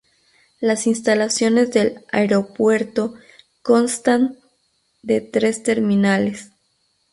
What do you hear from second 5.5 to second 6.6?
terminales.